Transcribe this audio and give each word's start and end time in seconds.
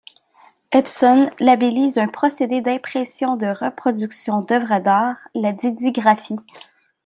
Epson 0.71 1.29
labellise 1.39 1.99
un 1.99 2.07
procédé 2.07 2.61
d'impression 2.61 3.35
de 3.37 3.45
reproductions 3.45 4.41
d'œuvres 4.41 4.79
d'art, 4.79 5.17
la 5.35 5.51
Digigraphie. 5.51 6.39